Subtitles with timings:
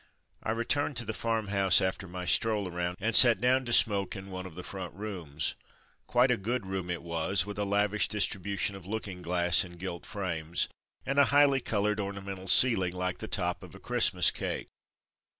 [0.41, 4.15] I returned to the farm house after my stroll around, and sat down to smoke
[4.15, 5.53] in one of the front rooms.
[6.07, 10.07] Quite a good room it was, with a lavish distribution of looking glass in gilt
[10.07, 10.67] frames,
[11.05, 14.69] and a highly coloured ornamental ceiling like the top of a Christ mas cake.